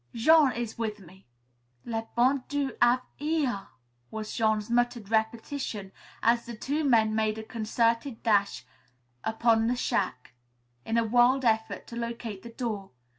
Jean 0.15 0.51
is 0.53 0.79
with 0.79 0.99
me." 0.99 1.27
"Le 1.85 2.07
bon 2.15 2.43
Dieu 2.47 2.75
hav' 2.81 3.01
hear," 3.17 3.67
was 4.09 4.33
Jean's 4.33 4.67
muttered 4.67 5.11
repetition, 5.11 5.91
as 6.23 6.47
the 6.47 6.55
two 6.55 6.83
men 6.83 7.13
made 7.13 7.37
a 7.37 7.43
concerted 7.43 8.23
dash 8.23 8.65
upon 9.23 9.67
the 9.67 9.75
shack, 9.75 10.33
in 10.85 10.97
a 10.97 11.03
wild 11.03 11.45
effort 11.45 11.85
to 11.85 11.95
locate 11.95 12.41
the 12.41 12.49
door. 12.49 12.89